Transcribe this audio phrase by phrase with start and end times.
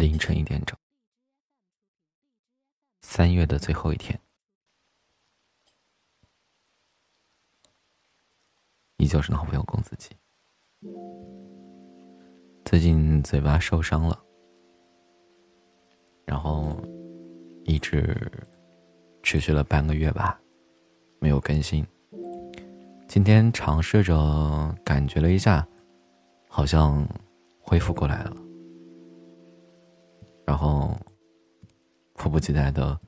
[0.00, 0.74] 凌晨一点整，
[3.02, 4.18] 三月的最后一天，
[8.96, 10.16] 依旧是好朋友公子期。
[12.64, 14.18] 最近嘴巴受伤了，
[16.24, 16.82] 然后
[17.64, 18.32] 一直
[19.22, 20.40] 持续了半个月吧，
[21.18, 21.86] 没有更新。
[23.06, 25.68] 今天尝试着感觉了一下，
[26.48, 27.06] 好像
[27.60, 28.39] 恢复过来了。
[30.50, 30.98] 然后，
[32.14, 32.98] 迫不及待的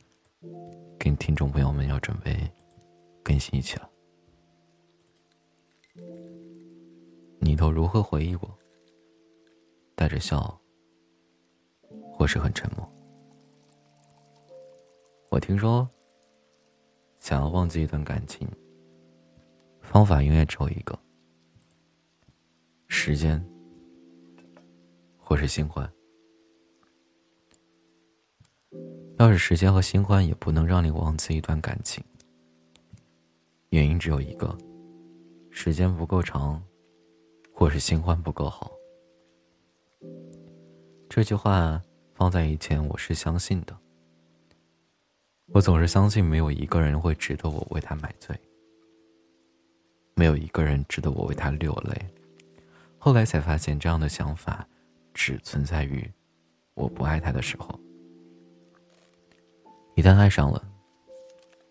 [0.97, 2.49] 跟听众朋友们要准备
[3.21, 3.91] 更新一期了。
[7.41, 8.59] 你都如何回忆我？
[9.97, 10.57] 带着笑，
[12.13, 12.89] 或是很沉默？
[15.29, 15.91] 我听说，
[17.19, 18.49] 想要忘记一段感情，
[19.81, 20.97] 方法永远只有一个：
[22.87, 23.45] 时间，
[25.19, 25.93] 或是新欢。
[29.23, 32.03] 要是时间和新欢也不能让你忘记一段感情，
[33.69, 34.59] 原因只有一个：
[35.49, 36.61] 时间不够长，
[37.55, 38.73] 或是新欢不够好。
[41.09, 41.81] 这句话
[42.17, 43.79] 放在以前，我是相信的。
[45.53, 48.37] 我总是相信没有一个人会值得我为他买醉，
[50.17, 52.07] 没有一个人值得我为他流泪。
[52.99, 54.67] 后来才发现，这样的想法
[55.15, 56.11] 只存在于
[56.75, 57.79] 我不爱他的时候。
[59.95, 60.63] 一旦爱上了，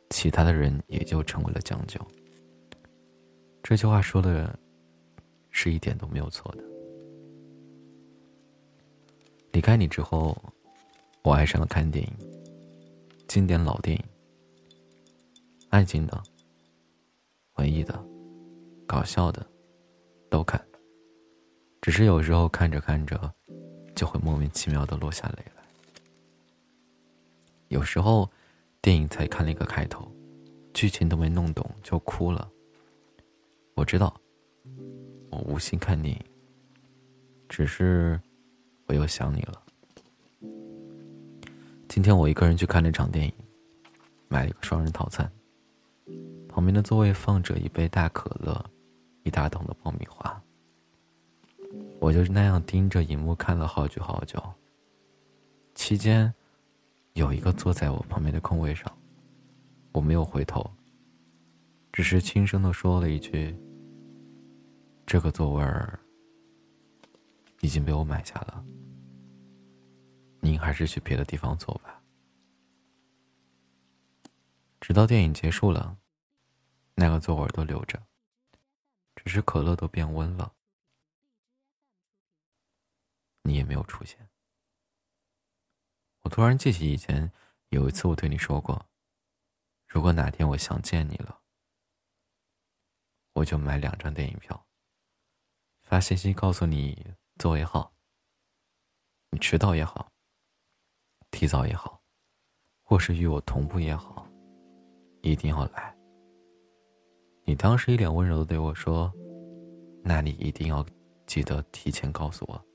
[0.10, 2.00] 其他的人也就成为了将就。
[3.64, 4.58] 这句话说的，
[5.50, 6.64] 是一点都没有错的。
[9.52, 10.38] 离开你之后，
[11.24, 12.14] 我爱上了看电影，
[13.28, 14.04] 经典老电影，
[15.70, 16.22] 爱情的、
[17.56, 18.02] 文艺的、
[18.88, 19.46] 搞笑的，
[20.30, 20.64] 都看。
[21.82, 23.34] 只是有时候看着看着，
[23.96, 25.61] 就会莫名其妙的落下泪来。
[27.72, 28.30] 有时候，
[28.82, 30.06] 电影才看了一个开头，
[30.74, 32.52] 剧情都没弄懂就哭了。
[33.76, 34.14] 我知道，
[35.30, 36.22] 我无心看电影，
[37.48, 38.20] 只是
[38.88, 39.64] 我又想你了。
[41.88, 43.34] 今天我一个人去看了一场电影，
[44.28, 45.32] 买了一个双人套餐，
[46.50, 48.62] 旁边的座位放着一杯大可乐，
[49.24, 50.44] 一大桶的爆米花。
[52.02, 54.44] 我就是那样盯着荧幕看了好久好久。
[55.74, 56.34] 期间。
[57.14, 58.90] 有一个坐在我旁边的空位上，
[59.92, 60.66] 我没有回头，
[61.92, 63.56] 只是轻声的说了一句
[65.06, 66.00] ：“这个座位儿
[67.60, 68.64] 已经被我买下了，
[70.40, 72.02] 您还是去别的地方坐吧。”
[74.80, 75.98] 直到电影结束了，
[76.96, 78.02] 那个座位都留着，
[79.16, 80.54] 只是可乐都变温了，
[83.44, 84.30] 你也没有出现。
[86.24, 87.32] 我突然记起以前
[87.70, 88.86] 有一次我对你说过，
[89.88, 91.40] 如果哪天我想见你了，
[93.34, 94.66] 我就买两张电影票，
[95.82, 97.92] 发信息告诉你座位号。
[99.32, 100.12] 你迟到也好，
[101.32, 102.02] 提早也好，
[102.84, 104.28] 或是与我同步也好，
[105.22, 105.96] 一定要来。
[107.46, 109.12] 你当时一脸温柔的对我说
[110.04, 110.86] ：“那你一定要
[111.26, 112.66] 记得提前告诉我，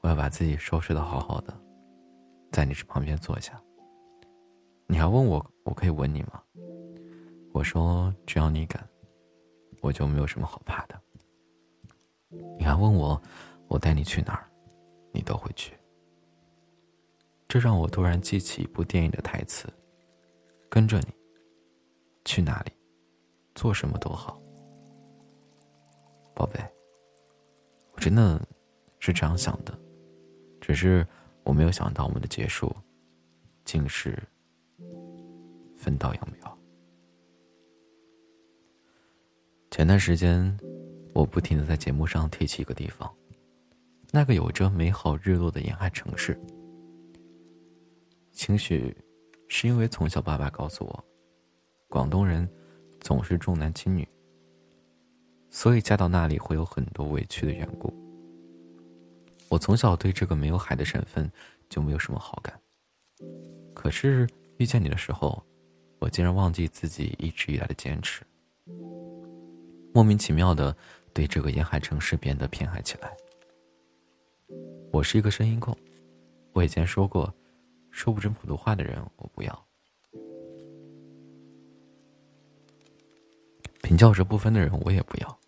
[0.00, 1.56] 我要把自己收拾的好好的。”
[2.54, 3.60] 在你旁边坐下。
[4.86, 6.40] 你还问我，我可以吻你吗？
[7.52, 8.88] 我说，只要你敢，
[9.80, 10.94] 我就没有什么好怕的。
[12.56, 13.20] 你还问我，
[13.66, 14.48] 我带你去哪儿，
[15.10, 15.76] 你都会去。
[17.48, 19.66] 这让我突然记起一部电影的台词：
[20.68, 21.12] 跟着你，
[22.24, 22.70] 去哪里，
[23.56, 24.40] 做什么都好。
[26.36, 26.60] 宝贝，
[27.94, 28.40] 我真的
[29.00, 29.76] 是这样想的，
[30.60, 31.04] 只是。
[31.44, 32.74] 我没有想到我们的结束，
[33.64, 34.20] 竟是
[35.76, 36.58] 分道扬镳。
[39.70, 40.58] 前段时间，
[41.12, 43.12] 我不停的在节目上提起一个地方，
[44.10, 46.40] 那个有着美好日落的沿海城市。
[48.32, 48.96] 兴许
[49.48, 51.04] 是因为从小爸爸告诉我，
[51.88, 52.48] 广东人
[53.00, 54.08] 总是重男轻女，
[55.50, 58.03] 所以嫁到那里会有很多委屈的缘故。
[59.54, 61.30] 我从小对这个没有海的省份
[61.70, 62.60] 就没有什么好感，
[63.72, 65.40] 可是遇见你的时候，
[66.00, 68.24] 我竟然忘记自己一直以来的坚持，
[69.92, 70.76] 莫名其妙的
[71.12, 73.16] 对这个沿海城市变得偏爱起来。
[74.90, 75.76] 我是一个声音控，
[76.52, 77.32] 我以前说过，
[77.92, 79.66] 说不准普通话的人我不要，
[83.82, 85.38] 平翘舌不分的人我也不要。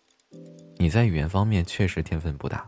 [0.77, 2.65] 你在语言方面确实天分不大。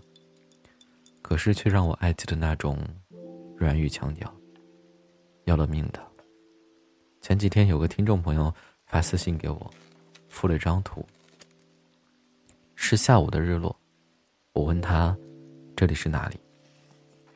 [1.30, 2.76] 可是，却让我爱记的那种
[3.56, 4.36] 软语腔调，
[5.44, 6.04] 要了命的。
[7.22, 8.52] 前几天有个听众朋友
[8.88, 9.72] 发私信给我，
[10.28, 11.06] 附了一张图，
[12.74, 13.80] 是下午的日落。
[14.54, 15.16] 我问他
[15.78, 16.40] ：“这里是哪里？”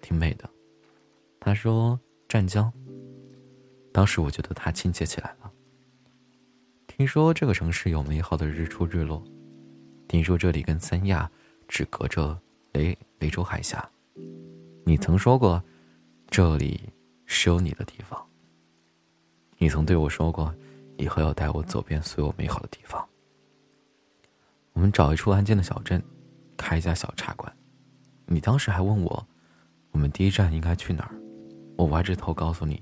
[0.02, 0.50] 挺美的。
[1.40, 2.74] 他说：“湛江。”
[3.94, 5.52] 当时我觉得他亲切起来了。
[6.88, 9.24] 听说这个城市有美好的日出日落，
[10.08, 11.30] 听说这里跟三亚
[11.68, 12.36] 只隔着
[12.74, 13.88] 雷雷州海峡。
[14.86, 15.64] 你曾说过，
[16.28, 16.90] 这里
[17.26, 18.22] 是有你的地方。
[19.60, 20.54] 你曾对我说过，
[20.98, 23.08] 以后要带我走遍所有美好的地方。
[24.74, 26.04] 我们找一处安静的小镇，
[26.58, 27.56] 开一家小茶馆。
[28.26, 29.28] 你当时还问我，
[29.92, 31.16] 我们第一站应该去哪儿？
[31.78, 32.82] 我歪着头告诉你，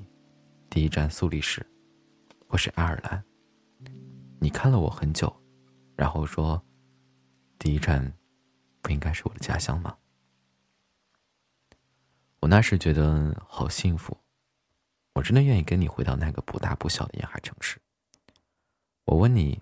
[0.69, 1.65] 第一站苏黎世，
[2.47, 3.21] 或是爱尔兰。
[4.39, 5.31] 你看了我很久，
[5.97, 6.61] 然后说，
[7.59, 8.11] 第一站
[8.81, 9.97] 不应该是我的家乡吗？
[12.39, 14.17] 我那时觉得好幸福。
[15.13, 17.81] 我真的愿意跟你回到那个不大不小的沿海城市。
[19.03, 19.61] 我问你，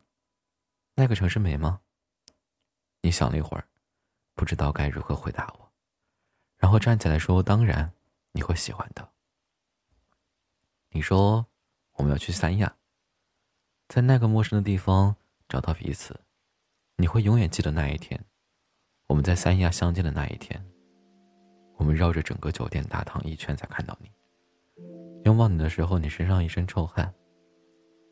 [0.96, 1.82] 那个城市美吗？
[3.02, 3.68] 你想了一会儿，
[4.36, 5.72] 不知道该如何回答我，
[6.58, 7.94] 然后站起来说：“当然，
[8.34, 9.12] 你会喜欢的。”
[10.92, 11.48] 你说
[11.94, 12.78] 我们要去三亚，
[13.88, 15.16] 在那个陌生的地方
[15.48, 16.22] 找到彼此，
[16.98, 18.24] 你会永远记得那一天，
[19.10, 20.64] 我们在三亚相见的那一天。
[21.78, 24.12] 我们绕着整个酒店大堂一圈才看到你。
[25.24, 27.12] 拥抱你的时候，你身上一身臭汗，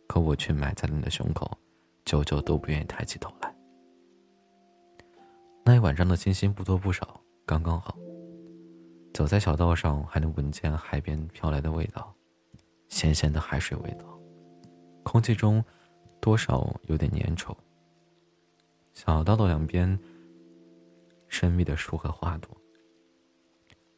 [0.08, 1.56] 可我却埋在了你的胸口，
[2.04, 3.56] 久久都不愿意抬起头来。
[5.64, 7.96] 那一晚上的星星不多不少，刚刚好。
[9.14, 12.12] 走在小道上，还能闻见海边飘来的味道，
[12.90, 14.20] 咸咸的海水味道，
[15.04, 15.64] 空气中
[16.20, 17.56] 多少有点粘稠。
[18.94, 20.00] 小道的两边，
[21.28, 22.50] 神秘的树和花朵，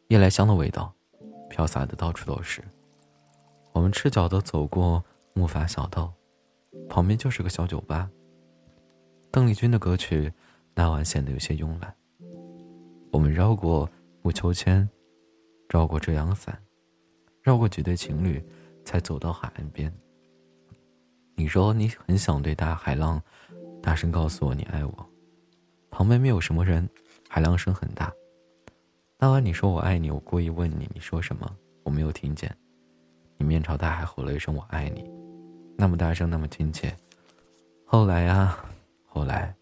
[0.08, 0.94] 夜来香的味道，
[1.50, 2.64] 飘洒的到处都是。
[3.72, 5.04] 我们赤脚的走过
[5.34, 6.12] 木筏小道，
[6.90, 8.10] 旁边就是个小酒吧。
[9.31, 10.34] 邓丽君的歌曲
[10.74, 11.96] 那晚显得有些慵懒。
[13.12, 13.90] 我们绕过
[14.22, 14.90] 木秋千，
[15.70, 16.60] 绕过遮阳伞，
[17.42, 18.44] 绕过几对情侣，
[18.84, 19.94] 才走到海岸边。
[21.36, 23.22] 你说你很想对大海浪
[23.81, 25.10] 大声告诉我你爱我，
[25.90, 26.90] 旁边没有什么人，
[27.31, 28.12] 海浪声很大。
[29.20, 31.48] 那晚你说我爱你，我故意问你，你说什么？
[31.84, 32.54] 我没有听见。
[33.38, 35.08] 你面朝大海吼了一声“我爱你”，
[35.78, 36.94] 那么大声，那么亲切。
[37.86, 38.58] 后来呀，
[39.06, 39.56] 后来，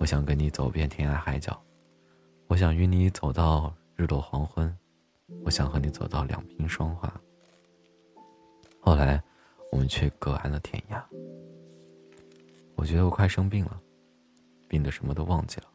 [0.00, 1.62] 我想跟你走遍天涯海角，
[2.48, 4.76] 我想与你走到日落黄昏，
[5.44, 7.08] 我想和你走到两鬓霜华。
[8.80, 9.22] 后来，
[9.70, 11.00] 我们却各安了天涯。
[12.74, 13.80] 我觉得我快生病了，
[14.68, 15.66] 病得什么都忘记了，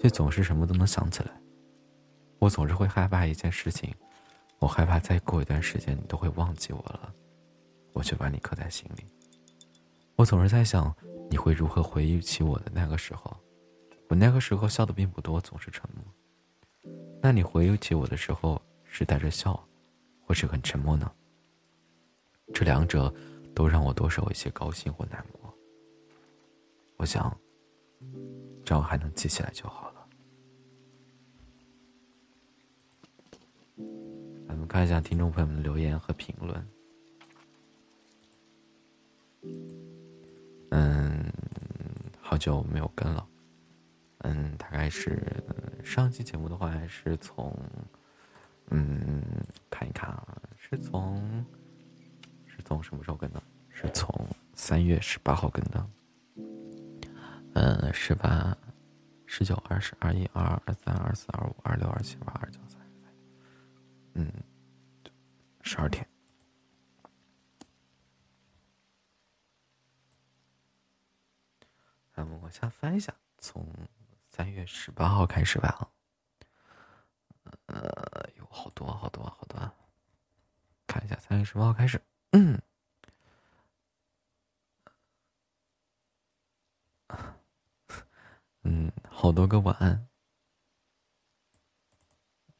[0.00, 1.30] 却总是什么都能想起来。
[2.38, 3.94] 我总是会害怕一件事情。
[4.60, 7.14] 我害怕再过一段时间你都会忘记我了，
[7.92, 9.04] 我却把你刻在心里。
[10.16, 10.94] 我总是在想
[11.28, 13.36] 你会如何回忆起我的那个时候，
[14.08, 16.02] 我那个时候笑的并不多，总是沉默。
[17.20, 19.62] 那你回忆起我的时候是带着笑，
[20.22, 21.10] 或是很沉默呢？
[22.54, 23.12] 这两者
[23.54, 25.52] 都让我多少有些高兴或难过。
[26.96, 27.36] 我想，
[28.64, 30.08] 只要还能记起来就好了。
[34.48, 36.66] 我们看一下听众朋友们的留言和评论。
[40.70, 41.30] 嗯，
[42.20, 43.26] 好久没有跟了。
[44.18, 45.22] 嗯，大概是
[45.84, 47.54] 上期节目的话，是从
[48.70, 49.22] 嗯
[49.68, 51.44] 看一看啊，是从
[52.46, 53.42] 是从什么时候跟的？
[53.68, 54.08] 是从
[54.54, 55.86] 三月十八号跟的。
[57.54, 58.56] 嗯，十八、
[59.26, 62.88] 十九、二十二、一、二二、二三、二四、二五、二六、二七、二八、二九、三十、
[64.14, 64.32] 嗯。
[65.66, 66.06] 十二天，
[72.12, 73.66] 咱们往下翻一下，从
[74.28, 75.88] 三月十八号开始吧。
[77.66, 79.58] 呃，有好多好多好多，
[80.86, 81.98] 看一下三月十八号开始。
[82.32, 82.60] 嗯，
[88.64, 88.92] 嗯，
[89.24, 90.06] 好多个晚安。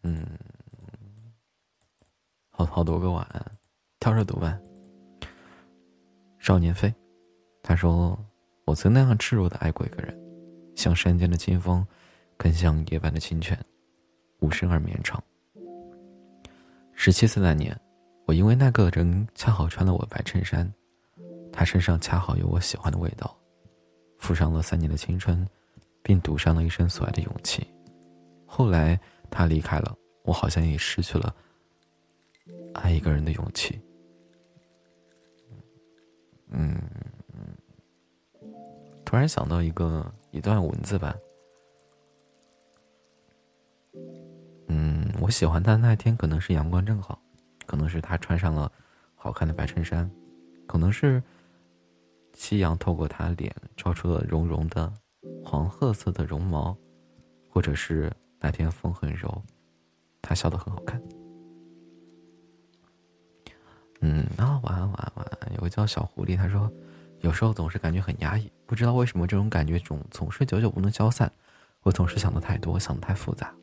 [0.03, 0.27] 嗯。
[2.49, 3.53] 好好多个晚安，
[4.01, 4.59] 挑着读完。
[6.39, 6.91] 少年飞，
[7.63, 8.19] 他说
[8.65, 10.19] ：“我曾那样赤裸的爱过一个人，
[10.75, 11.87] 像山间的清风，
[12.39, 13.63] 更像夜晚的清泉，
[14.41, 15.23] 无声而绵长。”
[16.97, 17.79] 十七岁那年，
[18.27, 20.73] 我因为那个人恰好穿了我白衬衫，
[21.53, 23.39] 他身上恰好有我喜欢的味道，
[24.17, 25.47] 付上了三年的青春，
[26.05, 27.67] 并赌上了一生所爱的勇气。
[28.47, 31.35] 后来他离开了，我好像也失去了
[32.75, 33.81] 爱一个人的勇气。
[36.51, 36.79] 嗯，
[39.05, 41.17] 突然想到一个一段文字吧。
[44.69, 47.21] 嗯，我喜欢他那天可能是阳光正好，
[47.67, 48.71] 可能是他穿上了
[49.15, 50.09] 好看的白衬衫，
[50.67, 51.23] 可能是
[52.35, 54.93] 夕阳透过他脸照出了绒绒的
[55.45, 56.77] 黄褐色的绒毛，
[57.49, 59.43] 或者是那天风很柔，
[60.21, 61.01] 他笑得很好看。
[64.01, 65.55] 嗯，啊，晚安，晚安，晚安。
[65.55, 66.71] 有个叫小狐狸，他说，
[67.21, 71.31] 有时候总是感觉很压抑，不知道为什么这种感觉总总是久久不能消散。
[71.83, 73.55] 我总是想的太多，想的太复杂。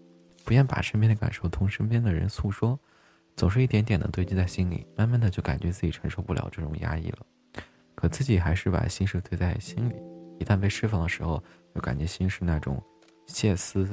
[0.43, 2.79] 不愿把身边的感受同身边的人诉说，
[3.35, 7.19] 总是一点点的堆积在心里，慢慢的就感觉自己承受不了这种压抑了。
[7.93, 9.93] 可自己还是把心事堆在心里，
[10.41, 11.41] 一旦被释放的时候，
[11.75, 12.81] 就感觉心是那种
[13.27, 13.87] 歇斯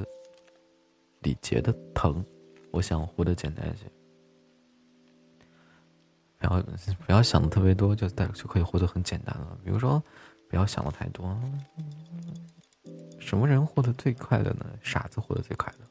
[1.21, 2.25] 底结的疼。
[2.71, 3.85] 我想活得简单一些，
[6.39, 6.63] 不要
[7.07, 9.59] 不要想的特别多，就带就可以活得很简单了。
[9.63, 10.03] 比如说，
[10.49, 11.39] 不要想的太多。
[13.21, 14.65] 什么人活得最快乐呢？
[14.83, 15.87] 傻子活得最快乐。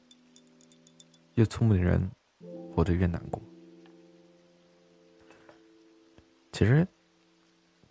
[1.36, 2.10] 越聪明的人，
[2.74, 3.40] 活得越难过。
[6.52, 6.88] 其实，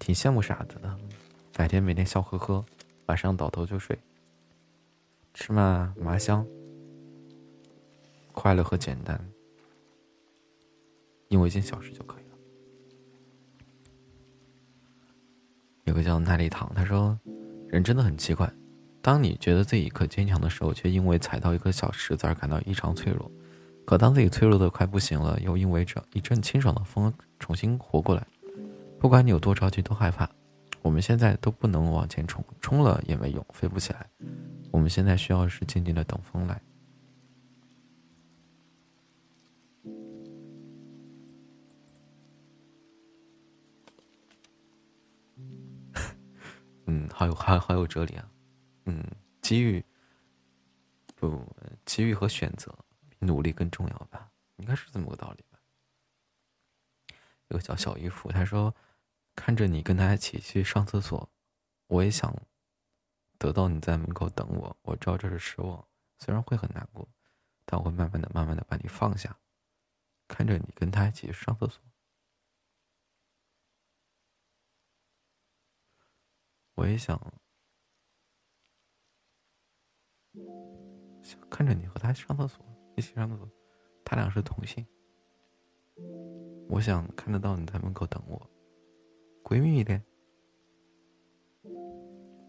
[0.01, 0.99] 挺羡慕傻子的，
[1.57, 2.63] 白天每天笑呵呵，
[3.07, 3.99] 晚上倒头就睡。
[5.33, 6.47] 吃嘛麻香，
[8.33, 9.19] 快乐和简单，
[11.29, 12.37] 因为一件小事就可以了。
[15.85, 17.19] 有个叫奈丽糖，他说
[17.69, 18.53] ：“人真的很奇怪。”
[19.01, 23.31] 当你觉得自己可坚强的时候，却因为踩到一颗小石子而感到异常脆弱；
[23.87, 28.27] 可当自己脆弱的快不行了，又因为这一阵清爽的风重新活过来。
[28.99, 30.29] 不管你有多着急、多害怕，
[30.87, 34.09] 我们现在都不能往前冲，冲了也没用，飞不起来。
[34.71, 36.63] 我们现在需要是静静的等风来。
[46.87, 48.31] 嗯，好有好好有哲理啊。
[48.85, 49.03] 嗯，
[49.43, 49.85] 机遇
[51.17, 51.45] 不，
[51.85, 52.73] 机遇和选择
[53.09, 54.31] 比努力更重要吧？
[54.59, 55.59] 应该是这么个道理吧。
[57.49, 58.73] 有个叫小姨夫，他说
[59.37, 61.31] ：“看着你跟他一起去上厕所，
[61.87, 62.35] 我也想
[63.39, 64.77] 得到你在门口等我。
[64.83, 65.87] 我知道这是失望，
[66.19, 67.09] 虽然会很难过，
[67.65, 69.39] 但我会慢慢的、慢慢的把你放下。
[70.27, 71.81] 看着你跟他一起去上厕所，
[76.75, 77.21] 我也想。”
[81.51, 82.65] 看着你和他上厕所，
[82.97, 83.51] 一起上厕所，
[84.05, 84.87] 他俩是同性。
[86.69, 88.51] 我想看得到你在门口等我，
[89.49, 90.03] 闺蜜一点，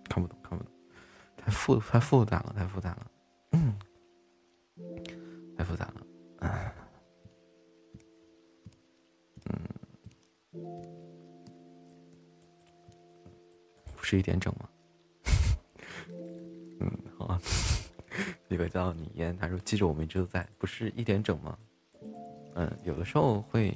[0.10, 0.74] 看不懂，看不懂，
[1.38, 3.12] 太复太复杂了，太复杂了，
[3.52, 3.78] 嗯，
[5.56, 6.08] 太复杂了，
[6.40, 6.74] 嗯，
[13.96, 14.68] 不是一点整吗？
[16.82, 17.40] 嗯，好啊。
[18.50, 21.56] 一个叫你烟，他说：“记着我们一直都在，不是一点整吗？
[22.56, 23.72] 嗯，有的时候会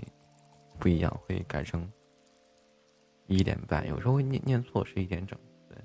[0.79, 1.87] 不一样，会改成
[3.27, 5.37] 一点半，有时候会念念错，是一点整。
[5.69, 5.77] 对，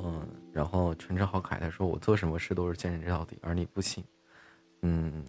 [0.00, 4.04] 嗯，然后纯真好凯他说：我做什么事都是坚持到底，而你不行。
[4.82, 5.24] 嗯，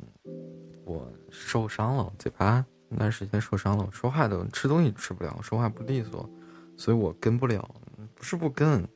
[0.86, 6.30] 我受伤了，嘴巴那段时间受伤了，说话都吃东西吃不了，说话不利索，
[6.78, 7.70] 所以我跟不了，
[8.16, 8.88] 不是不跟。”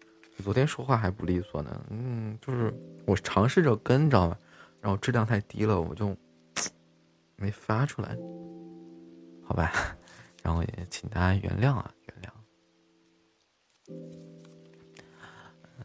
[0.44, 2.74] 昨天说话还不利索呢，嗯，就是
[3.06, 4.36] 我尝试着跟着，
[4.82, 6.18] 然后质量太低了，我就
[7.36, 8.18] 没发出来，
[9.44, 9.72] 好吧，
[10.42, 12.30] 然后也请大家原谅啊，原谅。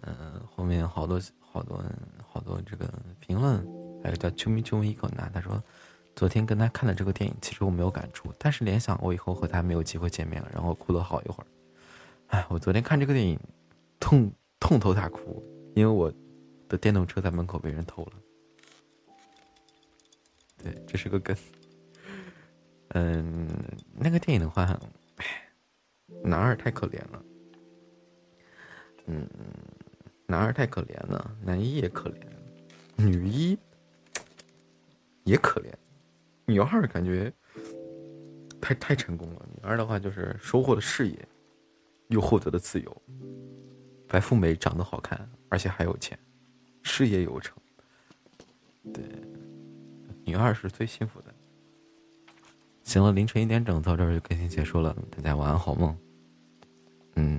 [0.03, 1.83] 嗯，后面好多好多
[2.27, 3.59] 好多这个评论，
[4.03, 5.63] 还有叫啾咪啾咪一口男，他说
[6.15, 11.47] 昨天跟他看了这个电影，其实我没有感触，但是联想我以后和他没有机会见面了，然后哭了好一会儿。
[12.29, 13.39] 哎，我昨天看这个电影，
[13.99, 14.31] 痛。
[14.61, 15.41] 痛头大哭，
[15.77, 16.13] 因为我
[16.69, 18.13] 的电动车在门口被人偷了。
[20.57, 21.35] 对，这是个梗。
[22.91, 23.49] 嗯，
[23.95, 24.79] 那个电影的话，
[26.23, 27.23] 男二太可怜了。
[29.07, 29.29] 嗯，
[30.27, 32.23] 男二太可怜了，男一也可怜，
[32.97, 33.59] 女一
[35.25, 35.73] 也可怜，
[36.47, 37.33] 女二感觉
[38.61, 39.47] 太太成功了。
[39.55, 41.29] 女二的话就是收获了事业，
[42.09, 43.03] 又获得了自由。
[44.07, 46.19] 白富美长得好看，而且还有钱，
[46.83, 47.57] 事业有成。
[48.95, 49.05] 对，
[50.25, 51.28] 女二是最幸福的。
[52.89, 55.95] 行了，凌晨一点整到这儿就更新结束了，大家晚安好梦。
[57.17, 57.39] 嗯，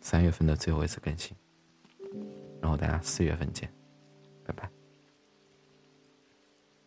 [0.00, 1.36] 三月份的最后一次更新，
[2.62, 3.68] 然后大家四月份见，